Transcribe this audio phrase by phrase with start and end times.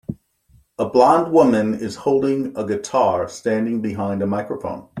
[0.79, 4.89] A blond woman is holding a guitar standing behind a microphone.